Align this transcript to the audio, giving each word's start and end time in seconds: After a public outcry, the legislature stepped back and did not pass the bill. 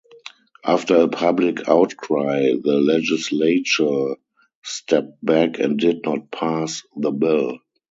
After 0.65 0.95
a 0.95 1.07
public 1.07 1.69
outcry, 1.69 2.53
the 2.59 2.77
legislature 2.79 4.15
stepped 4.63 5.23
back 5.23 5.59
and 5.59 5.77
did 5.77 6.03
not 6.03 6.31
pass 6.31 6.81
the 6.97 7.11
bill. 7.11 7.59